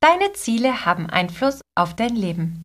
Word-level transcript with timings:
Deine 0.00 0.32
Ziele 0.32 0.84
haben 0.84 1.10
Einfluss 1.10 1.60
auf 1.76 1.96
dein 1.96 2.14
Leben. 2.14 2.62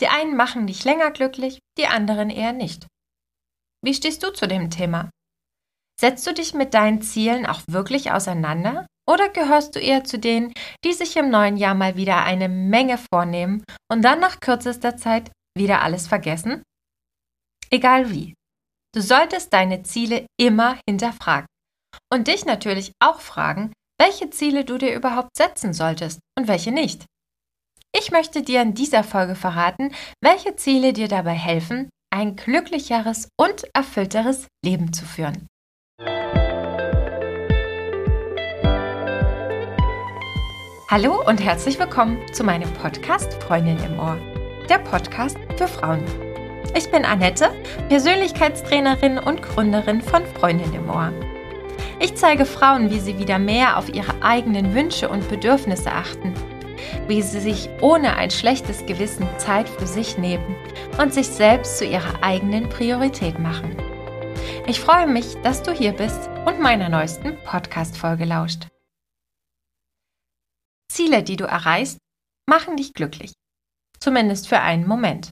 Die 0.00 0.08
einen 0.08 0.36
machen 0.36 0.66
dich 0.66 0.84
länger 0.84 1.10
glücklich, 1.10 1.58
die 1.78 1.86
anderen 1.86 2.30
eher 2.30 2.52
nicht. 2.52 2.86
Wie 3.84 3.94
stehst 3.94 4.22
du 4.22 4.32
zu 4.32 4.48
dem 4.48 4.70
Thema? 4.70 5.10
Setzt 6.00 6.26
du 6.26 6.34
dich 6.34 6.54
mit 6.54 6.74
deinen 6.74 7.02
Zielen 7.02 7.46
auch 7.46 7.62
wirklich 7.68 8.12
auseinander 8.12 8.86
oder 9.08 9.28
gehörst 9.28 9.74
du 9.74 9.80
eher 9.80 10.04
zu 10.04 10.18
denen, 10.18 10.52
die 10.84 10.92
sich 10.92 11.16
im 11.16 11.30
neuen 11.30 11.56
Jahr 11.56 11.74
mal 11.74 11.96
wieder 11.96 12.24
eine 12.24 12.48
Menge 12.48 12.98
vornehmen 13.12 13.64
und 13.90 14.02
dann 14.02 14.20
nach 14.20 14.40
kürzester 14.40 14.96
Zeit 14.96 15.30
wieder 15.56 15.82
alles 15.82 16.06
vergessen? 16.06 16.62
Egal 17.70 18.10
wie. 18.10 18.34
Du 18.94 19.00
solltest 19.00 19.52
deine 19.52 19.82
Ziele 19.82 20.26
immer 20.40 20.78
hinterfragen 20.88 21.46
und 22.12 22.28
dich 22.28 22.44
natürlich 22.44 22.92
auch 23.00 23.20
fragen, 23.20 23.72
welche 23.98 24.30
Ziele 24.30 24.64
du 24.64 24.78
dir 24.78 24.94
überhaupt 24.94 25.36
setzen 25.36 25.72
solltest 25.72 26.20
und 26.38 26.48
welche 26.48 26.72
nicht. 26.72 27.04
Ich 27.96 28.10
möchte 28.10 28.42
dir 28.42 28.62
in 28.62 28.74
dieser 28.74 29.02
Folge 29.02 29.34
verraten, 29.34 29.92
welche 30.22 30.56
Ziele 30.56 30.92
dir 30.92 31.08
dabei 31.08 31.32
helfen, 31.32 31.88
ein 32.10 32.36
glücklicheres 32.36 33.28
und 33.38 33.64
erfüllteres 33.74 34.46
Leben 34.64 34.92
zu 34.92 35.04
führen. 35.04 35.46
Hallo 40.90 41.22
und 41.26 41.44
herzlich 41.44 41.78
willkommen 41.78 42.18
zu 42.32 42.44
meinem 42.44 42.72
Podcast 42.74 43.34
Freundin 43.42 43.78
im 43.84 43.98
Ohr, 43.98 44.18
der 44.70 44.78
Podcast 44.78 45.36
für 45.56 45.68
Frauen. 45.68 46.02
Ich 46.74 46.90
bin 46.90 47.04
Annette, 47.04 47.50
Persönlichkeitstrainerin 47.88 49.18
und 49.18 49.42
Gründerin 49.42 50.00
von 50.00 50.24
Freundin 50.26 50.72
im 50.72 50.88
Ohr. 50.88 51.12
Ich 52.00 52.14
zeige 52.14 52.46
Frauen, 52.46 52.90
wie 52.90 53.00
sie 53.00 53.18
wieder 53.18 53.40
mehr 53.40 53.76
auf 53.76 53.88
ihre 53.88 54.22
eigenen 54.22 54.72
Wünsche 54.72 55.08
und 55.08 55.28
Bedürfnisse 55.28 55.90
achten, 55.90 56.32
wie 57.08 57.22
sie 57.22 57.40
sich 57.40 57.68
ohne 57.80 58.16
ein 58.16 58.30
schlechtes 58.30 58.86
Gewissen 58.86 59.26
Zeit 59.38 59.68
für 59.68 59.86
sich 59.86 60.16
nehmen 60.16 60.54
und 61.00 61.12
sich 61.12 61.26
selbst 61.26 61.78
zu 61.78 61.84
ihrer 61.84 62.22
eigenen 62.22 62.68
Priorität 62.68 63.40
machen. 63.40 63.76
Ich 64.68 64.80
freue 64.80 65.08
mich, 65.08 65.34
dass 65.42 65.64
du 65.64 65.72
hier 65.72 65.92
bist 65.92 66.28
und 66.46 66.60
meiner 66.60 66.88
neuesten 66.88 67.36
Podcast-Folge 67.42 68.26
lauscht. 68.26 68.68
Ziele, 70.92 71.24
die 71.24 71.36
du 71.36 71.46
erreichst, 71.46 71.98
machen 72.48 72.76
dich 72.76 72.94
glücklich. 72.94 73.32
Zumindest 73.98 74.46
für 74.46 74.60
einen 74.60 74.86
Moment. 74.86 75.30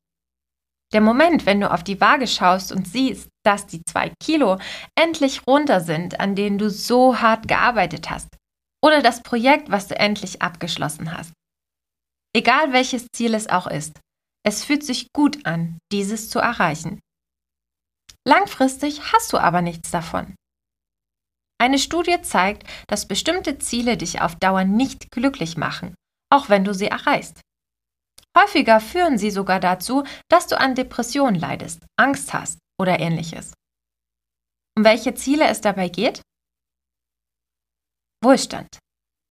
Der 0.93 1.01
Moment, 1.01 1.47
wenn 1.47 1.61
du 1.61 1.71
auf 1.71 1.85
die 1.85 2.01
Waage 2.01 2.27
schaust 2.27 2.73
und 2.73 2.89
siehst, 2.89 3.29
dass 3.47 3.67
die 3.67 3.83
zwei 3.85 4.13
Kilo 4.21 4.59
endlich 4.99 5.47
runter 5.47 5.81
sind, 5.81 6.19
an 6.19 6.35
denen 6.35 6.59
du 6.59 6.69
so 6.69 7.21
hart 7.21 7.47
gearbeitet 7.47 8.11
hast. 8.11 8.29
Oder 8.85 9.03
das 9.03 9.23
Projekt, 9.23 9.71
was 9.71 9.87
du 9.87 9.97
endlich 9.97 10.43
abgeschlossen 10.43 11.17
hast. 11.17 11.33
Egal 12.35 12.73
welches 12.73 13.07
Ziel 13.15 13.35
es 13.35 13.49
auch 13.49 13.67
ist, 13.67 14.01
es 14.45 14.65
fühlt 14.65 14.85
sich 14.85 15.09
gut 15.13 15.47
an, 15.47 15.79
dieses 15.93 16.29
zu 16.29 16.41
erreichen. 16.41 17.01
Langfristig 18.27 19.13
hast 19.13 19.33
du 19.33 19.39
aber 19.39 19.63
nichts 19.63 19.91
davon. 19.91 20.35
Eine 21.59 21.79
Studie 21.79 22.21
zeigt, 22.23 22.69
dass 22.89 23.09
bestimmte 23.09 23.59
Ziele 23.59 23.97
dich 23.97 24.21
auf 24.21 24.37
Dauer 24.37 24.65
nicht 24.65 25.11
glücklich 25.11 25.57
machen, 25.57 25.95
auch 26.31 26.49
wenn 26.49 26.65
du 26.65 26.75
sie 26.75 26.89
erreichst. 26.89 27.41
Häufiger 28.37 28.81
führen 28.81 29.17
sie 29.17 29.31
sogar 29.31 29.61
dazu, 29.61 30.05
dass 30.29 30.47
du 30.47 30.61
an 30.61 30.75
Depressionen 30.75 31.41
leidest, 31.41 31.87
Angst 31.97 32.35
hast 32.35 32.59
oder 32.81 33.01
ähnliches. 33.01 33.53
Um 34.77 34.85
welche 34.85 35.15
Ziele 35.15 35.47
es 35.47 35.61
dabei 35.61 35.89
geht? 35.89 36.23
Wohlstand. 38.23 38.79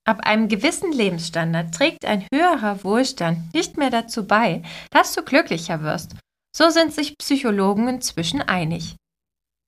Ab 0.07 0.21
einem 0.21 0.49
gewissen 0.49 0.91
Lebensstandard 0.93 1.75
trägt 1.75 2.07
ein 2.07 2.27
höherer 2.33 2.83
Wohlstand 2.83 3.53
nicht 3.53 3.77
mehr 3.77 3.91
dazu 3.91 4.27
bei, 4.27 4.63
dass 4.91 5.15
du 5.15 5.23
glücklicher 5.23 5.83
wirst. 5.83 6.17
So 6.57 6.71
sind 6.71 6.95
sich 6.95 7.19
Psychologen 7.19 7.89
inzwischen 7.89 8.41
einig. 8.41 8.97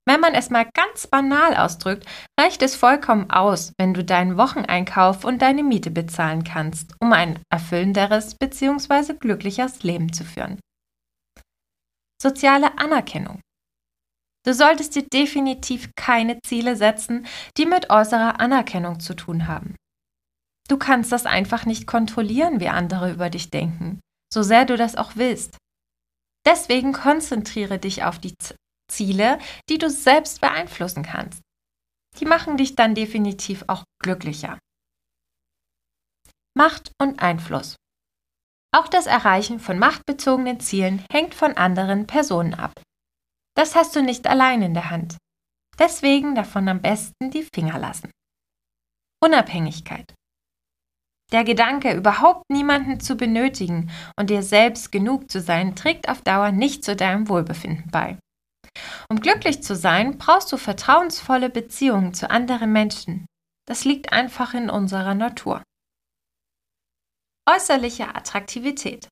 Wenn 0.09 0.21
man 0.21 0.35
es 0.35 0.51
mal 0.51 0.69
ganz 0.73 1.07
banal 1.07 1.55
ausdrückt, 1.55 2.07
reicht 2.41 2.63
es 2.63 2.75
vollkommen 2.75 3.31
aus, 3.31 3.75
wenn 3.79 3.93
du 3.93 4.03
deinen 4.03 4.39
Wocheneinkauf 4.39 5.25
und 5.25 5.43
deine 5.43 5.63
Miete 5.63 5.91
bezahlen 5.91 6.43
kannst, 6.43 6.95
um 7.01 7.13
ein 7.13 7.39
erfüllenderes 7.53 8.35
bzw. 8.35 9.15
glücklicheres 9.15 9.83
Leben 9.83 10.13
zu 10.13 10.25
führen. 10.25 10.59
Soziale 12.21 12.79
Anerkennung. 12.79 13.41
Du 14.45 14.55
solltest 14.55 14.95
dir 14.95 15.07
definitiv 15.07 15.91
keine 15.97 16.41
Ziele 16.41 16.77
setzen, 16.77 17.27
die 17.57 17.67
mit 17.67 17.91
äußerer 17.91 18.41
Anerkennung 18.41 19.01
zu 19.01 19.15
tun 19.15 19.47
haben. 19.47 19.77
Du 20.69 20.79
kannst 20.79 21.13
das 21.13 21.27
einfach 21.27 21.67
nicht 21.67 21.87
kontrollieren, 21.87 22.61
wie 22.61 22.69
andere 22.69 23.13
über 23.13 23.29
dich 23.29 23.51
denken, 23.51 24.01
so 24.33 24.43
sehr 24.43 24.65
du 24.65 24.77
das 24.77 24.97
auch 24.97 25.17
willst. 25.17 25.59
Deswegen 26.47 26.93
konzentriere 26.93 27.79
dich 27.79 28.05
auf 28.05 28.19
die 28.19 28.35
Ziele, 28.91 29.39
die 29.69 29.79
du 29.79 29.91
selbst 29.91 30.41
beeinflussen 30.41 31.03
kannst. 31.03 31.43
Die 32.19 32.25
machen 32.25 32.57
dich 32.57 32.77
dann 32.77 32.95
definitiv 32.95 33.65
auch 33.67 33.85
glücklicher. 34.03 34.59
Macht 36.57 36.93
und 37.01 37.21
Einfluss. 37.21 37.77
Auch 38.73 38.89
das 38.89 39.07
Erreichen 39.07 39.61
von 39.61 39.79
machtbezogenen 39.79 40.61
Zielen 40.61 41.05
hängt 41.11 41.35
von 41.35 41.57
anderen 41.57 42.07
Personen 42.07 42.55
ab. 42.55 42.73
Das 43.61 43.75
hast 43.75 43.95
du 43.95 44.01
nicht 44.01 44.27
allein 44.27 44.63
in 44.63 44.73
der 44.73 44.89
Hand. 44.89 45.19
Deswegen 45.79 46.35
davon 46.35 46.67
am 46.67 46.81
besten 46.81 47.31
die 47.31 47.47
Finger 47.55 47.79
lassen. 47.79 48.11
Unabhängigkeit. 49.23 50.15
Der 51.31 51.45
Gedanke, 51.45 51.93
überhaupt 51.93 52.49
niemanden 52.49 53.01
zu 53.01 53.17
benötigen 53.17 53.91
und 54.19 54.31
dir 54.31 54.43
selbst 54.43 54.91
genug 54.91 55.31
zu 55.31 55.43
sein, 55.43 55.77
trägt 55.77 56.09
auf 56.09 56.23
Dauer 56.23 56.53
nicht 56.53 56.87
zu 56.87 56.97
deinem 56.97 57.29
Wohlbefinden 57.29 57.91
bei. 57.91 58.19
Um 59.11 59.21
glücklich 59.21 59.63
zu 59.63 59.77
sein, 59.77 60.17
brauchst 60.17 60.51
du 60.51 60.57
vertrauensvolle 60.57 61.51
Beziehungen 61.51 62.15
zu 62.15 62.31
anderen 62.31 62.73
Menschen. 62.73 63.27
Das 63.69 63.85
liegt 63.85 64.11
einfach 64.11 64.55
in 64.55 64.71
unserer 64.71 65.15
Natur. 65.15 65.63
Äußerliche 67.47 68.15
Attraktivität. 68.15 69.07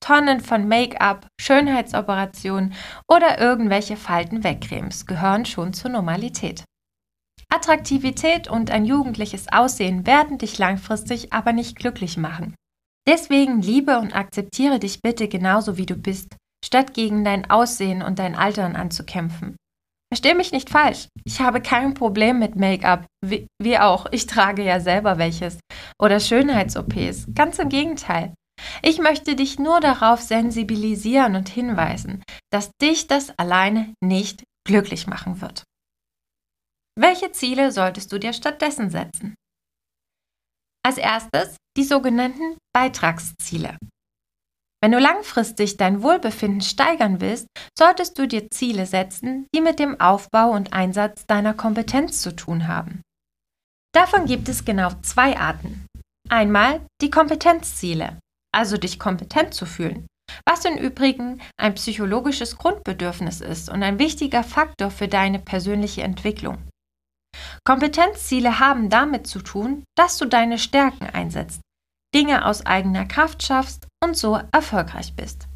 Tonnen 0.00 0.40
von 0.40 0.66
Make-up, 0.66 1.26
Schönheitsoperationen 1.40 2.74
oder 3.08 3.38
irgendwelche 3.38 3.96
Faltenwegcremes 3.96 5.06
gehören 5.06 5.44
schon 5.44 5.72
zur 5.72 5.90
Normalität. 5.90 6.64
Attraktivität 7.52 8.48
und 8.48 8.70
ein 8.70 8.84
jugendliches 8.84 9.52
Aussehen 9.52 10.06
werden 10.06 10.38
dich 10.38 10.58
langfristig 10.58 11.32
aber 11.32 11.52
nicht 11.52 11.76
glücklich 11.76 12.16
machen. 12.16 12.54
Deswegen 13.06 13.60
liebe 13.60 13.98
und 13.98 14.14
akzeptiere 14.14 14.78
dich 14.78 15.02
bitte 15.02 15.28
genauso 15.28 15.76
wie 15.76 15.86
du 15.86 15.96
bist 15.96 16.36
statt 16.64 16.94
gegen 16.94 17.24
dein 17.24 17.50
Aussehen 17.50 18.02
und 18.02 18.18
dein 18.18 18.34
Altern 18.34 18.76
anzukämpfen. 18.76 19.56
Versteh 20.12 20.34
mich 20.34 20.52
nicht 20.52 20.70
falsch. 20.70 21.08
Ich 21.24 21.40
habe 21.40 21.60
kein 21.60 21.94
Problem 21.94 22.38
mit 22.38 22.56
Make-up. 22.56 23.06
Wie, 23.24 23.46
wie, 23.62 23.78
auch, 23.78 24.06
ich 24.10 24.26
trage 24.26 24.64
ja 24.64 24.80
selber 24.80 25.18
welches. 25.18 25.60
Oder 26.00 26.18
Schönheits-OPs. 26.18 27.28
Ganz 27.34 27.58
im 27.58 27.68
Gegenteil. 27.68 28.34
Ich 28.82 28.98
möchte 28.98 29.36
dich 29.36 29.58
nur 29.58 29.80
darauf 29.80 30.20
sensibilisieren 30.20 31.36
und 31.36 31.48
hinweisen, 31.48 32.22
dass 32.52 32.70
dich 32.80 33.06
das 33.06 33.36
alleine 33.38 33.94
nicht 34.02 34.44
glücklich 34.66 35.06
machen 35.06 35.40
wird. 35.40 35.64
Welche 36.98 37.32
Ziele 37.32 37.72
solltest 37.72 38.12
du 38.12 38.18
dir 38.18 38.32
stattdessen 38.32 38.90
setzen? 38.90 39.34
Als 40.84 40.98
erstes 40.98 41.56
die 41.76 41.84
sogenannten 41.84 42.56
Beitragsziele. 42.74 43.76
Wenn 44.82 44.92
du 44.92 44.98
langfristig 44.98 45.76
dein 45.76 46.02
Wohlbefinden 46.02 46.62
steigern 46.62 47.20
willst, 47.20 47.46
solltest 47.78 48.18
du 48.18 48.26
dir 48.26 48.50
Ziele 48.50 48.86
setzen, 48.86 49.46
die 49.54 49.60
mit 49.60 49.78
dem 49.78 50.00
Aufbau 50.00 50.50
und 50.50 50.72
Einsatz 50.72 51.26
deiner 51.26 51.52
Kompetenz 51.52 52.22
zu 52.22 52.34
tun 52.34 52.66
haben. 52.66 53.02
Davon 53.92 54.24
gibt 54.24 54.48
es 54.48 54.64
genau 54.64 54.90
zwei 55.02 55.38
Arten. 55.38 55.86
Einmal 56.30 56.86
die 57.02 57.10
Kompetenzziele, 57.10 58.18
also 58.52 58.76
dich 58.76 58.98
kompetent 58.98 59.54
zu 59.54 59.66
fühlen, 59.66 60.06
was 60.48 60.64
im 60.64 60.76
Übrigen 60.76 61.40
ein 61.56 61.74
psychologisches 61.74 62.56
Grundbedürfnis 62.56 63.40
ist 63.40 63.68
und 63.68 63.82
ein 63.82 63.98
wichtiger 63.98 64.42
Faktor 64.42 64.90
für 64.90 65.08
deine 65.08 65.38
persönliche 65.38 66.02
Entwicklung. 66.02 66.58
Kompetenzziele 67.64 68.58
haben 68.58 68.90
damit 68.90 69.26
zu 69.26 69.40
tun, 69.40 69.84
dass 69.96 70.18
du 70.18 70.26
deine 70.26 70.58
Stärken 70.58 71.04
einsetzt, 71.04 71.60
Dinge 72.14 72.46
aus 72.46 72.66
eigener 72.66 73.06
Kraft 73.06 73.42
schaffst 73.42 73.86
und 74.02 74.16
so 74.16 74.40
erfolgreich 74.52 75.14
bist. 75.14 75.46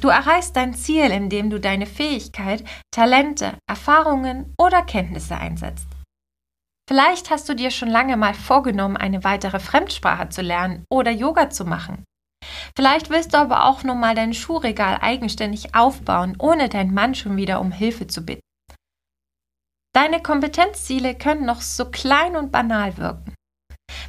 Du 0.00 0.08
erreichst 0.08 0.56
dein 0.56 0.74
Ziel, 0.74 1.10
indem 1.10 1.50
du 1.50 1.58
deine 1.58 1.86
Fähigkeit, 1.86 2.64
Talente, 2.92 3.58
Erfahrungen 3.68 4.54
oder 4.58 4.82
Kenntnisse 4.82 5.36
einsetzt. 5.36 5.86
Vielleicht 6.90 7.30
hast 7.30 7.48
du 7.48 7.54
dir 7.54 7.70
schon 7.70 7.88
lange 7.88 8.16
mal 8.16 8.34
vorgenommen, 8.34 8.96
eine 8.96 9.22
weitere 9.22 9.60
Fremdsprache 9.60 10.28
zu 10.30 10.42
lernen 10.42 10.84
oder 10.90 11.12
Yoga 11.12 11.48
zu 11.48 11.64
machen. 11.64 12.02
Vielleicht 12.74 13.10
willst 13.10 13.32
du 13.32 13.38
aber 13.38 13.66
auch 13.66 13.84
nur 13.84 13.94
mal 13.94 14.16
dein 14.16 14.34
Schuhregal 14.34 14.98
eigenständig 15.00 15.76
aufbauen, 15.76 16.34
ohne 16.40 16.68
deinen 16.68 16.92
Mann 16.92 17.14
schon 17.14 17.36
wieder 17.36 17.60
um 17.60 17.70
Hilfe 17.70 18.08
zu 18.08 18.22
bitten. 18.22 18.40
Deine 19.94 20.20
Kompetenzziele 20.20 21.14
können 21.14 21.46
noch 21.46 21.60
so 21.60 21.92
klein 21.92 22.34
und 22.34 22.50
banal 22.50 22.96
wirken. 22.96 23.34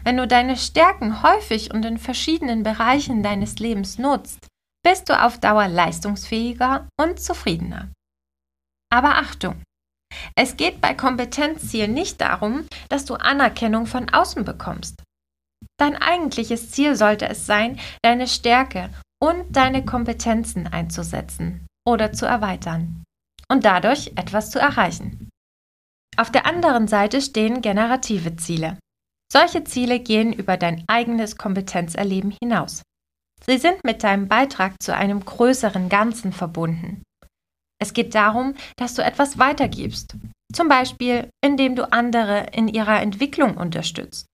Wenn 0.04 0.18
du 0.18 0.28
deine 0.28 0.58
Stärken 0.58 1.22
häufig 1.22 1.72
und 1.72 1.86
in 1.86 2.00
verschiedenen 2.00 2.64
Bereichen 2.64 3.22
deines 3.22 3.60
Lebens 3.60 4.00
nutzt, 4.00 4.48
bist 4.84 5.08
du 5.08 5.24
auf 5.24 5.40
Dauer 5.40 5.68
leistungsfähiger 5.68 6.88
und 7.00 7.20
zufriedener. 7.20 7.92
Aber 8.92 9.18
Achtung! 9.18 9.62
Es 10.36 10.58
geht 10.58 10.82
bei 10.82 10.94
Kompetenzzielen 10.94 11.94
nicht 11.94 12.22
darum, 12.22 12.66
dass 12.90 13.06
du 13.06 13.16
Anerkennung 13.16 13.86
von 13.86 14.10
außen 14.10 14.44
bekommst. 14.46 15.04
Dein 15.78 15.96
eigentliches 15.96 16.72
Ziel 16.72 16.96
sollte 16.96 17.28
es 17.28 17.46
sein, 17.46 17.80
deine 18.04 18.28
Stärke 18.28 18.90
und 19.22 19.56
deine 19.56 19.86
Kompetenzen 19.86 20.68
einzusetzen 20.68 21.66
oder 21.88 22.14
zu 22.14 22.26
erweitern 22.26 23.04
und 23.50 23.66
dadurch 23.66 24.14
etwas 24.16 24.52
zu 24.52 24.60
erreichen. 24.60 25.30
Auf 26.18 26.32
der 26.32 26.46
anderen 26.46 26.88
Seite 26.88 27.22
stehen 27.22 27.62
generative 27.62 28.36
Ziele. 28.36 28.78
Solche 29.32 29.64
Ziele 29.64 30.00
gehen 30.00 30.34
über 30.34 30.58
dein 30.58 30.84
eigenes 30.88 31.38
Kompetenzerleben 31.38 32.36
hinaus. 32.44 32.82
Sie 33.46 33.58
sind 33.58 33.84
mit 33.84 34.04
deinem 34.04 34.28
Beitrag 34.28 34.76
zu 34.82 34.94
einem 34.94 35.24
größeren 35.24 35.90
Ganzen 35.90 36.32
verbunden. 36.34 37.02
Es 37.82 37.94
geht 37.94 38.14
darum, 38.14 38.54
dass 38.78 38.94
du 38.94 39.04
etwas 39.04 39.40
weitergibst, 39.40 40.16
zum 40.54 40.68
Beispiel 40.68 41.30
indem 41.44 41.76
du 41.76 41.92
andere 41.92 42.48
in 42.54 42.68
ihrer 42.68 43.02
Entwicklung 43.02 43.58
unterstützt. 43.58 44.28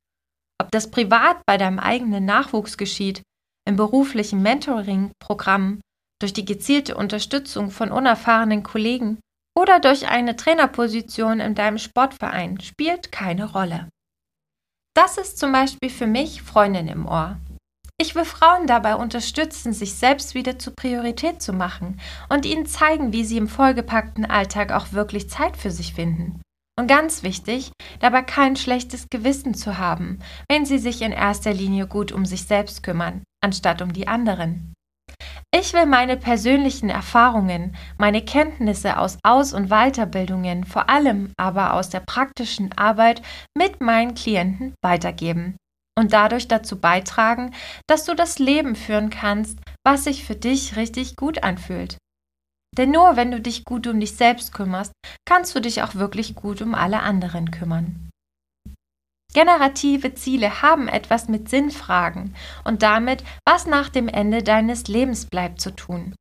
Ob 0.62 0.70
das 0.72 0.92
privat 0.92 1.38
bei 1.46 1.58
deinem 1.58 1.80
eigenen 1.80 2.26
Nachwuchs 2.26 2.78
geschieht, 2.78 3.22
im 3.66 3.78
beruflichen 3.78 4.42
Mentoring-Programm, 4.42 5.80
durch 6.20 6.34
die 6.34 6.46
gezielte 6.46 6.98
Unterstützung 6.98 7.70
von 7.70 7.92
unerfahrenen 7.92 8.64
Kollegen 8.64 9.20
oder 9.56 9.80
durch 9.80 10.08
eine 10.10 10.36
Trainerposition 10.36 11.40
in 11.40 11.56
deinem 11.56 11.78
Sportverein, 11.78 12.60
spielt 12.60 13.12
keine 13.12 13.52
Rolle. 13.52 13.88
Das 14.96 15.18
ist 15.18 15.38
zum 15.38 15.52
Beispiel 15.52 15.90
für 15.90 16.08
mich 16.08 16.42
Freundin 16.42 16.88
im 16.88 17.06
Ohr. 17.06 17.38
Ich 18.00 18.14
will 18.14 18.26
Frauen 18.26 18.68
dabei 18.68 18.96
unterstützen, 18.96 19.74
sich 19.74 19.96
selbst 19.96 20.36
wieder 20.36 20.60
zur 20.60 20.76
Priorität 20.76 21.42
zu 21.42 21.52
machen 21.52 22.00
und 22.30 22.46
ihnen 22.46 22.68
zeigen, 22.68 23.12
wie 23.12 23.24
sie 23.24 23.38
im 23.38 23.48
vollgepackten 23.48 24.24
Alltag 24.24 24.72
auch 24.72 24.92
wirklich 24.92 25.32
Zeit 25.32 25.58
für 25.58 25.72
sich 25.72 25.96
finden. 25.96 26.40
Und 26.80 26.86
ganz 26.86 27.24
wichtig, 27.24 27.72
dabei 28.00 28.22
kein 28.22 28.56
schlechtes 28.56 29.08
Gewissen 29.10 29.56
zu 29.56 29.80
haben, 29.80 30.20
wenn 30.48 30.64
sie 30.64 30.78
sich 30.78 31.02
in 31.02 31.12
erster 31.12 31.52
Linie 31.52 31.88
gut 31.88 32.12
um 32.12 32.24
sich 32.24 32.44
selbst 32.44 32.84
kümmern, 32.84 33.24
anstatt 33.44 33.82
um 33.82 33.92
die 33.94 34.08
anderen. 34.08 34.76
Ich 35.52 35.74
will 35.74 35.88
meine 35.88 36.18
persönlichen 36.18 36.92
Erfahrungen, 36.92 37.76
meine 37.98 38.24
Kenntnisse 38.24 39.00
aus 39.00 39.18
Aus- 39.24 39.54
und 39.54 39.70
Weiterbildungen, 39.70 40.66
vor 40.66 40.88
allem 40.88 41.32
aber 41.36 41.74
aus 41.74 41.90
der 41.90 42.02
praktischen 42.02 42.78
Arbeit 42.78 43.24
mit 43.58 43.82
meinen 43.82 44.14
Klienten 44.14 44.76
weitergeben 44.84 45.58
und 45.98 46.14
dadurch 46.14 46.48
dazu 46.48 46.80
beitragen, 46.80 47.54
dass 47.88 48.06
du 48.06 48.14
das 48.14 48.40
Leben 48.40 48.76
führen 48.76 49.10
kannst, 49.10 49.60
was 49.84 50.04
sich 50.04 50.24
für 50.24 50.36
dich 50.36 50.76
richtig 50.78 51.16
gut 51.16 51.44
anfühlt. 51.44 51.98
Denn 52.78 52.92
nur 52.92 53.16
wenn 53.16 53.32
du 53.32 53.42
dich 53.42 53.66
gut 53.66 53.88
um 53.88 54.00
dich 54.00 54.16
selbst 54.16 54.54
kümmerst, 54.54 54.92
kannst 55.28 55.56
du 55.56 55.60
dich 55.60 55.82
auch 55.82 55.96
wirklich 55.96 56.36
gut 56.36 56.62
um 56.62 56.76
alle 56.76 57.02
anderen 57.02 57.50
kümmern. 57.50 58.10
Generative 59.34 60.14
Ziele 60.14 60.62
haben 60.62 60.88
etwas 60.88 61.28
mit 61.28 61.50
Sinnfragen 61.50 62.36
und 62.64 62.84
damit, 62.84 63.24
was 63.48 63.66
nach 63.66 63.90
dem 63.90 64.08
Ende 64.08 64.44
deines 64.44 64.88
Lebens 64.88 65.26
bleibt, 65.26 65.60
zu 65.60 65.76
tun. 65.76 66.16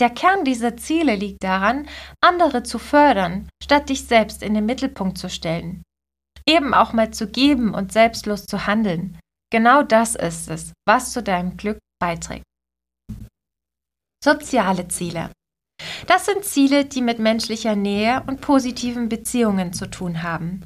Der 0.00 0.10
Kern 0.10 0.44
dieser 0.44 0.76
Ziele 0.76 1.14
liegt 1.14 1.44
daran, 1.44 1.88
andere 2.20 2.62
zu 2.62 2.78
fördern, 2.78 3.48
statt 3.62 3.88
dich 3.88 4.06
selbst 4.06 4.42
in 4.42 4.54
den 4.54 4.66
Mittelpunkt 4.66 5.18
zu 5.18 5.28
stellen. 5.28 5.82
Eben 6.46 6.74
auch 6.74 6.92
mal 6.92 7.12
zu 7.12 7.28
geben 7.28 7.74
und 7.74 7.92
selbstlos 7.92 8.46
zu 8.46 8.66
handeln. 8.66 9.18
Genau 9.50 9.82
das 9.82 10.14
ist 10.14 10.48
es, 10.48 10.72
was 10.86 11.12
zu 11.12 11.22
deinem 11.22 11.56
Glück 11.56 11.78
beiträgt. 12.00 12.44
Soziale 14.24 14.88
Ziele. 14.88 15.30
Das 16.06 16.26
sind 16.26 16.44
Ziele, 16.44 16.84
die 16.84 17.02
mit 17.02 17.18
menschlicher 17.18 17.76
Nähe 17.76 18.22
und 18.26 18.40
positiven 18.40 19.08
Beziehungen 19.08 19.72
zu 19.72 19.90
tun 19.90 20.22
haben. 20.22 20.64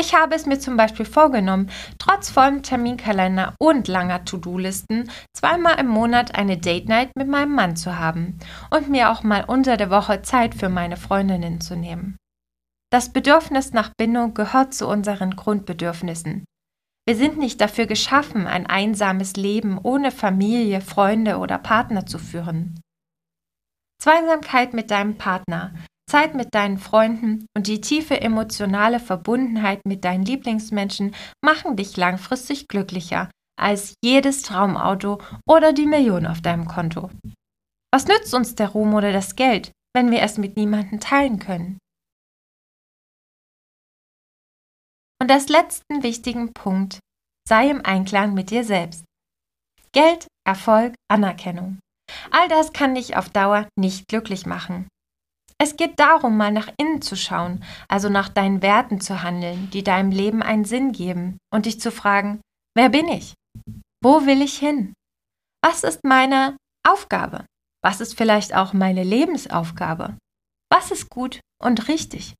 Ich 0.00 0.14
habe 0.14 0.36
es 0.36 0.46
mir 0.46 0.60
zum 0.60 0.76
Beispiel 0.76 1.04
vorgenommen, 1.04 1.70
trotz 1.98 2.30
vollem 2.30 2.62
Terminkalender 2.62 3.56
und 3.58 3.88
langer 3.88 4.24
To-Do-Listen 4.24 5.10
zweimal 5.36 5.80
im 5.80 5.88
Monat 5.88 6.36
eine 6.36 6.56
Date 6.56 6.88
Night 6.88 7.10
mit 7.16 7.26
meinem 7.26 7.54
Mann 7.54 7.76
zu 7.76 7.98
haben 7.98 8.38
und 8.70 8.88
mir 8.88 9.10
auch 9.10 9.24
mal 9.24 9.44
unter 9.44 9.76
der 9.76 9.90
Woche 9.90 10.22
Zeit 10.22 10.54
für 10.54 10.68
meine 10.68 10.96
Freundinnen 10.96 11.60
zu 11.60 11.74
nehmen. 11.74 12.16
Das 12.90 13.12
Bedürfnis 13.12 13.72
nach 13.72 13.92
Bindung 13.98 14.32
gehört 14.32 14.72
zu 14.72 14.88
unseren 14.88 15.36
Grundbedürfnissen. 15.36 16.44
Wir 17.06 17.16
sind 17.16 17.38
nicht 17.38 17.60
dafür 17.60 17.86
geschaffen, 17.86 18.46
ein 18.46 18.66
einsames 18.66 19.36
Leben 19.36 19.78
ohne 19.82 20.10
Familie, 20.10 20.80
Freunde 20.80 21.38
oder 21.38 21.58
Partner 21.58 22.06
zu 22.06 22.18
führen. 22.18 22.80
Zweisamkeit 24.00 24.74
mit 24.74 24.90
deinem 24.90 25.16
Partner, 25.18 25.74
Zeit 26.08 26.34
mit 26.34 26.54
deinen 26.54 26.78
Freunden 26.78 27.46
und 27.56 27.66
die 27.66 27.80
tiefe 27.80 28.20
emotionale 28.20 29.00
Verbundenheit 29.00 29.80
mit 29.86 30.04
deinen 30.04 30.24
Lieblingsmenschen 30.24 31.14
machen 31.44 31.76
dich 31.76 31.96
langfristig 31.96 32.68
glücklicher 32.68 33.30
als 33.58 33.94
jedes 34.02 34.42
Traumauto 34.42 35.20
oder 35.46 35.72
die 35.72 35.86
Million 35.86 36.26
auf 36.26 36.40
deinem 36.40 36.66
Konto. 36.66 37.10
Was 37.92 38.06
nützt 38.06 38.32
uns 38.34 38.54
der 38.54 38.68
Ruhm 38.68 38.94
oder 38.94 39.12
das 39.12 39.36
Geld, 39.36 39.72
wenn 39.94 40.10
wir 40.10 40.22
es 40.22 40.38
mit 40.38 40.56
niemandem 40.56 41.00
teilen 41.00 41.38
können? 41.38 41.78
Und 45.20 45.30
als 45.30 45.48
letzten 45.48 46.02
wichtigen 46.02 46.52
Punkt, 46.52 47.00
sei 47.48 47.70
im 47.70 47.84
Einklang 47.84 48.34
mit 48.34 48.50
dir 48.50 48.64
selbst. 48.64 49.04
Geld, 49.92 50.26
Erfolg, 50.46 50.94
Anerkennung. 51.10 51.78
All 52.30 52.48
das 52.48 52.72
kann 52.72 52.94
dich 52.94 53.16
auf 53.16 53.28
Dauer 53.28 53.68
nicht 53.76 54.06
glücklich 54.08 54.46
machen. 54.46 54.88
Es 55.60 55.76
geht 55.76 55.98
darum, 55.98 56.36
mal 56.36 56.52
nach 56.52 56.68
innen 56.78 57.02
zu 57.02 57.16
schauen, 57.16 57.64
also 57.88 58.08
nach 58.08 58.28
deinen 58.28 58.62
Werten 58.62 59.00
zu 59.00 59.22
handeln, 59.22 59.70
die 59.70 59.82
deinem 59.82 60.12
Leben 60.12 60.40
einen 60.42 60.64
Sinn 60.64 60.92
geben 60.92 61.38
und 61.52 61.66
dich 61.66 61.80
zu 61.80 61.90
fragen, 61.90 62.40
wer 62.76 62.88
bin 62.88 63.08
ich? 63.08 63.34
Wo 64.00 64.24
will 64.24 64.40
ich 64.40 64.56
hin? 64.56 64.94
Was 65.64 65.82
ist 65.82 66.04
meine 66.04 66.56
Aufgabe? 66.86 67.44
Was 67.82 68.00
ist 68.00 68.16
vielleicht 68.16 68.54
auch 68.54 68.72
meine 68.72 69.02
Lebensaufgabe? 69.02 70.16
Was 70.70 70.92
ist 70.92 71.10
gut 71.10 71.40
und 71.60 71.88
richtig? 71.88 72.34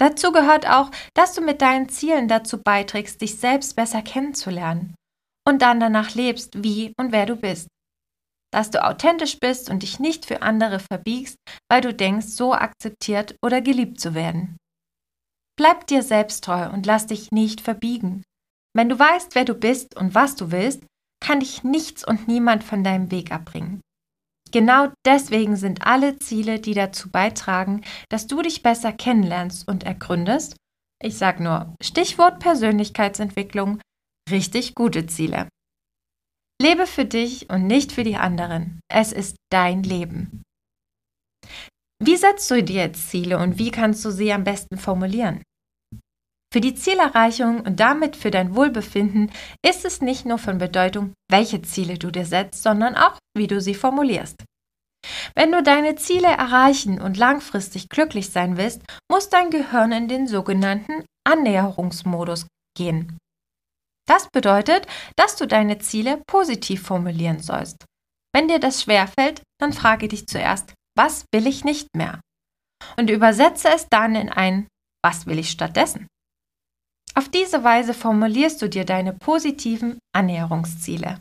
Dazu 0.00 0.32
gehört 0.32 0.66
auch, 0.66 0.90
dass 1.14 1.34
du 1.34 1.42
mit 1.42 1.60
deinen 1.60 1.88
Zielen 1.88 2.26
dazu 2.26 2.62
beiträgst, 2.62 3.20
dich 3.20 3.38
selbst 3.38 3.76
besser 3.76 4.02
kennenzulernen 4.02 4.94
und 5.46 5.62
dann 5.62 5.78
danach 5.78 6.14
lebst, 6.14 6.62
wie 6.62 6.94
und 6.98 7.12
wer 7.12 7.26
du 7.26 7.36
bist 7.36 7.68
dass 8.50 8.70
du 8.70 8.84
authentisch 8.84 9.38
bist 9.38 9.70
und 9.70 9.82
dich 9.82 10.00
nicht 10.00 10.26
für 10.26 10.42
andere 10.42 10.80
verbiegst, 10.80 11.36
weil 11.70 11.80
du 11.80 11.94
denkst, 11.94 12.28
so 12.28 12.52
akzeptiert 12.52 13.36
oder 13.44 13.60
geliebt 13.60 14.00
zu 14.00 14.14
werden. 14.14 14.56
Bleib 15.56 15.86
dir 15.86 16.02
selbst 16.02 16.44
treu 16.44 16.68
und 16.70 16.86
lass 16.86 17.06
dich 17.06 17.30
nicht 17.32 17.60
verbiegen. 17.60 18.22
Wenn 18.74 18.88
du 18.88 18.98
weißt, 18.98 19.34
wer 19.34 19.44
du 19.44 19.54
bist 19.54 19.96
und 19.96 20.14
was 20.14 20.36
du 20.36 20.50
willst, 20.50 20.82
kann 21.22 21.40
dich 21.40 21.64
nichts 21.64 22.06
und 22.06 22.28
niemand 22.28 22.64
von 22.64 22.82
deinem 22.82 23.10
Weg 23.10 23.30
abbringen. 23.30 23.80
Genau 24.50 24.88
deswegen 25.06 25.56
sind 25.56 25.86
alle 25.86 26.18
Ziele, 26.18 26.58
die 26.58 26.74
dazu 26.74 27.10
beitragen, 27.10 27.82
dass 28.08 28.26
du 28.26 28.42
dich 28.42 28.62
besser 28.62 28.92
kennenlernst 28.92 29.68
und 29.68 29.84
ergründest, 29.84 30.56
ich 31.02 31.16
sage 31.16 31.42
nur 31.42 31.74
Stichwort 31.82 32.40
Persönlichkeitsentwicklung, 32.40 33.80
richtig 34.30 34.74
gute 34.74 35.06
Ziele. 35.06 35.48
Lebe 36.60 36.86
für 36.86 37.06
dich 37.06 37.48
und 37.48 37.66
nicht 37.66 37.92
für 37.92 38.04
die 38.04 38.16
anderen. 38.16 38.80
Es 38.92 39.12
ist 39.12 39.36
dein 39.50 39.82
Leben. 39.82 40.42
Wie 42.02 42.16
setzt 42.16 42.50
du 42.50 42.62
dir 42.62 42.82
jetzt 42.82 43.08
Ziele 43.08 43.38
und 43.38 43.58
wie 43.58 43.70
kannst 43.70 44.04
du 44.04 44.10
sie 44.10 44.32
am 44.32 44.44
besten 44.44 44.76
formulieren? 44.76 45.42
Für 46.52 46.60
die 46.60 46.74
Zielerreichung 46.74 47.60
und 47.60 47.78
damit 47.78 48.16
für 48.16 48.32
dein 48.32 48.56
Wohlbefinden 48.56 49.30
ist 49.64 49.84
es 49.84 50.00
nicht 50.00 50.26
nur 50.26 50.38
von 50.38 50.58
Bedeutung, 50.58 51.12
welche 51.30 51.62
Ziele 51.62 51.96
du 51.96 52.10
dir 52.10 52.26
setzt, 52.26 52.64
sondern 52.64 52.96
auch, 52.96 53.18
wie 53.36 53.46
du 53.46 53.60
sie 53.60 53.74
formulierst. 53.74 54.42
Wenn 55.36 55.52
du 55.52 55.62
deine 55.62 55.94
Ziele 55.94 56.26
erreichen 56.26 57.00
und 57.00 57.16
langfristig 57.16 57.88
glücklich 57.88 58.30
sein 58.30 58.56
willst, 58.56 58.82
muss 59.10 59.28
dein 59.28 59.50
Gehirn 59.50 59.92
in 59.92 60.08
den 60.08 60.26
sogenannten 60.26 61.04
Annäherungsmodus 61.24 62.46
gehen. 62.76 63.16
Das 64.08 64.28
bedeutet, 64.28 64.88
dass 65.16 65.36
du 65.36 65.46
deine 65.46 65.78
Ziele 65.78 66.20
positiv 66.26 66.82
formulieren 66.82 67.40
sollst. 67.40 67.84
Wenn 68.34 68.48
dir 68.48 68.58
das 68.58 68.82
schwerfällt, 68.82 69.42
dann 69.60 69.72
frage 69.72 70.08
dich 70.08 70.26
zuerst, 70.26 70.74
was 70.96 71.24
will 71.32 71.46
ich 71.46 71.64
nicht 71.64 71.86
mehr? 71.96 72.20
Und 72.96 73.08
übersetze 73.08 73.68
es 73.68 73.86
dann 73.88 74.16
in 74.16 74.28
ein, 74.28 74.66
was 75.04 75.26
will 75.26 75.38
ich 75.38 75.50
stattdessen? 75.50 76.08
Auf 77.14 77.28
diese 77.28 77.64
Weise 77.64 77.94
formulierst 77.94 78.62
du 78.62 78.68
dir 78.68 78.84
deine 78.84 79.12
positiven 79.12 79.98
Annäherungsziele. 80.14 81.20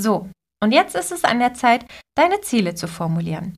So, 0.00 0.30
und 0.62 0.72
jetzt 0.72 0.94
ist 0.94 1.12
es 1.12 1.24
an 1.24 1.38
der 1.38 1.54
Zeit, 1.54 1.84
deine 2.16 2.40
Ziele 2.40 2.74
zu 2.74 2.88
formulieren. 2.88 3.56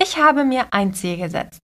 Ich 0.00 0.18
habe 0.18 0.44
mir 0.44 0.72
ein 0.72 0.94
Ziel 0.94 1.18
gesetzt, 1.18 1.60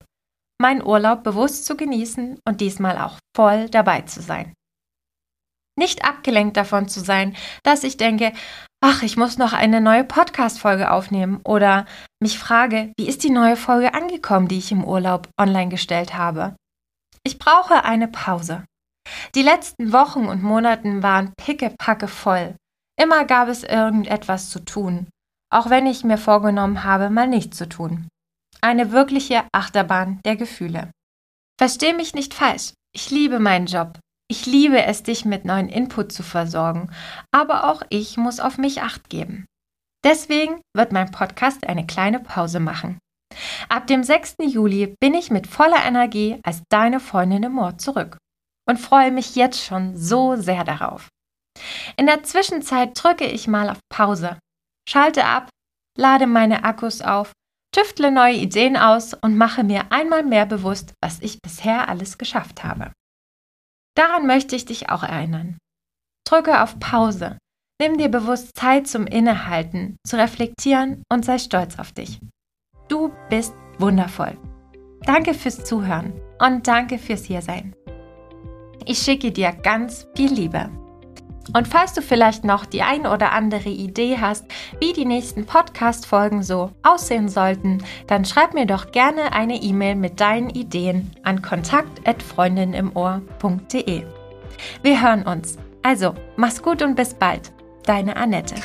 meinen 0.61 0.85
Urlaub 0.85 1.25
bewusst 1.25 1.67
zu 1.67 1.77
genießen 1.77 2.39
und 2.47 2.61
diesmal 2.61 2.99
auch 2.99 3.19
voll 3.35 3.69
dabei 3.71 4.03
zu 4.03 4.23
sein. 4.23 4.55
Nicht 5.79 6.05
abgelenkt 6.05 6.57
davon 6.57 6.89
zu 6.89 7.01
sein, 7.01 7.35
dass 7.63 7.85
ich 7.85 7.97
denke, 7.97 8.33
ach, 8.83 9.03
ich 9.03 9.17
muss 9.17 9.39
noch 9.39 9.53
eine 9.53 9.81
neue 9.81 10.05
Podcast-Folge 10.05 10.91
aufnehmen 10.91 11.41
oder 11.45 11.87
mich 12.21 12.39
frage, 12.39 12.93
wie 12.99 13.09
ist 13.09 13.25
die 13.25 13.31
neue 13.31 13.57
Folge 13.57 13.95
angekommen, 13.95 14.49
die 14.49 14.59
ich 14.59 14.73
im 14.73 14.85
Urlaub 14.85 15.29
online 15.41 15.71
gestellt 15.71 16.15
habe. 16.15 16.55
Ich 17.23 17.39
brauche 17.39 17.85
eine 17.85 18.09
Pause. 18.09 18.65
Die 19.35 19.43
letzten 19.43 19.93
Wochen 19.93 20.27
und 20.27 20.43
Monaten 20.43 21.03
waren 21.03 21.33
pickepacke 21.37 22.09
voll. 22.09 22.55
Immer 23.01 23.25
gab 23.25 23.49
es 23.49 23.63
irgendetwas 23.63 24.51
zu 24.51 24.65
tun, 24.65 25.09
auch 25.53 25.71
wenn 25.71 25.87
ich 25.87 26.05
mir 26.05 26.19
vorgenommen 26.19 26.85
habe, 26.85 27.11
mal 27.11 27.27
nichts 27.27 27.57
zu 27.57 27.69
tun. 27.69 28.09
Eine 28.61 28.93
wirkliche 28.93 29.45
Achterbahn 29.53 30.21
der 30.25 30.37
Gefühle. 30.37 30.91
Versteh 31.59 31.93
mich 31.93 32.15
nicht 32.15 32.35
falsch. 32.35 32.73
Ich 32.95 33.11
liebe 33.11 33.39
meinen 33.39 33.67
Job. 33.67 33.99
Ich 34.31 34.47
liebe 34.47 34.83
es, 34.85 35.03
dich 35.03 35.25
mit 35.25 35.45
neuen 35.45 35.69
Input 35.69 36.13
zu 36.13 36.23
versorgen, 36.23 36.91
aber 37.33 37.69
auch 37.69 37.83
ich 37.89 38.17
muss 38.17 38.39
auf 38.39 38.59
mich 38.59 38.81
acht 38.81 39.09
geben. 39.11 39.45
Deswegen 40.05 40.61
wird 40.75 40.93
mein 40.93 41.11
Podcast 41.11 41.67
eine 41.67 41.85
kleine 41.85 42.21
Pause 42.21 42.61
machen. 42.61 42.99
Ab 43.69 43.87
dem 43.87 44.03
6. 44.03 44.37
Juli 44.41 44.95
bin 45.01 45.15
ich 45.15 45.31
mit 45.31 45.47
voller 45.47 45.85
Energie 45.85 46.41
als 46.43 46.63
deine 46.71 47.01
Freundin 47.01 47.45
im 47.45 47.53
Moor 47.53 47.79
zurück 47.79 48.19
und 48.69 48.79
freue 48.79 49.13
mich 49.13 49.37
jetzt 49.37 49.65
schon 49.65 49.97
so 49.97 50.37
sehr 50.37 50.65
darauf. 50.65 51.09
In 51.97 52.07
der 52.07 52.23
Zwischenzeit 52.23 52.91
drücke 52.95 53.27
ich 53.27 53.49
mal 53.49 53.69
auf 53.69 53.79
Pause, 53.89 54.39
schalte 54.89 55.25
ab, 55.25 55.51
lade 55.99 56.27
meine 56.27 56.65
Akkus 56.65 57.03
auf, 57.03 57.33
tüftle 57.75 58.11
neue 58.11 58.35
Ideen 58.35 58.77
aus 58.77 59.15
und 59.15 59.37
mache 59.37 59.65
mir 59.65 59.93
einmal 59.93 60.25
mehr 60.25 60.47
bewusst, 60.47 60.95
was 61.03 61.21
ich 61.21 61.41
bisher 61.41 61.89
alles 61.89 62.19
geschafft 62.19 62.65
habe. 62.65 62.93
Daran 63.97 64.27
möchte 64.27 64.57
ich 64.57 64.65
dich 64.65 64.89
auch 64.89 65.03
erinnern. 65.03 65.59
Drücke 66.27 66.63
auf 66.63 66.79
Pause, 66.79 67.39
nimm 67.81 67.99
dir 67.99 68.09
bewusst 68.09 68.57
Zeit 68.57 68.87
zum 68.89 69.07
Innehalten, 69.07 69.97
zu 70.07 70.17
reflektieren 70.17 71.03
und 71.13 71.25
sei 71.25 71.39
stolz 71.39 71.79
auf 71.79 71.93
dich. 71.93 72.21
Du 72.91 73.11
bist 73.31 73.55
wundervoll. 73.79 74.37
Danke 75.07 75.33
fürs 75.33 75.65
Zuhören 75.65 76.13
und 76.41 76.67
danke 76.67 76.99
fürs 76.99 77.25
Hiersein. 77.25 77.75
Ich 78.85 78.99
schicke 78.99 79.31
dir 79.31 79.53
ganz 79.53 80.09
viel 80.17 80.33
Liebe. 80.33 80.69
Und 81.55 81.69
falls 81.69 81.95
du 81.95 82.03
vielleicht 82.03 82.45
noch 82.45 82.67
die 82.67 82.83
ein 82.83 83.07
oder 83.07 83.31
andere 83.33 83.69
Idee 83.69 84.19
hast, 84.21 84.45
wie 84.81 84.93
die 84.93 85.05
nächsten 85.05 85.47
Podcast-Folgen 85.47 86.43
so 86.43 86.73
aussehen 86.83 87.29
sollten, 87.29 87.79
dann 88.09 88.25
schreib 88.25 88.55
mir 88.55 88.67
doch 88.67 88.91
gerne 88.91 89.33
eine 89.33 89.63
E-Mail 89.63 89.95
mit 89.95 90.21
deinen 90.21 90.51
Ideen 90.51 91.13
an 91.23 91.43
kontakt.freundinimohr.de. 91.43 94.03
Wir 94.83 95.03
hören 95.03 95.23
uns. 95.23 95.59
Also, 95.83 96.15
mach's 96.37 96.61
gut 96.61 96.83
und 96.83 96.97
bis 96.97 97.15
bald. 97.15 97.53
Deine 97.85 98.17
Annette. 98.17 98.57